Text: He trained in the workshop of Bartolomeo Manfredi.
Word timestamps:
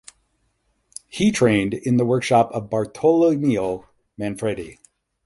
He 1.09 1.31
trained 1.31 1.75
in 1.75 1.97
the 1.97 2.05
workshop 2.05 2.49
of 2.53 2.71
Bartolomeo 2.71 3.87
Manfredi. 4.17 4.79